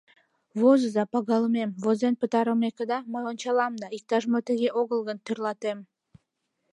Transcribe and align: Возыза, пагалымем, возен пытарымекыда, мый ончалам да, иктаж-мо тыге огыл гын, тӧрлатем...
Возыза, 0.59 1.03
пагалымем, 1.13 1.69
возен 1.83 2.13
пытарымекыда, 2.21 2.97
мый 3.11 3.23
ончалам 3.31 3.73
да, 3.81 3.87
иктаж-мо 3.97 4.39
тыге 4.47 4.69
огыл 4.81 4.99
гын, 5.07 5.17
тӧрлатем... 5.25 5.79